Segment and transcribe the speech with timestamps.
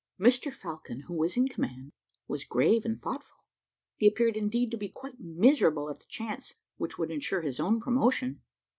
[0.19, 1.91] Mr Falcon, who was in command,
[2.27, 3.37] was grave and thoughtful;
[3.97, 7.79] he appeared indeed to be quite miserable at the chance which would insure his own
[7.79, 8.41] promotion.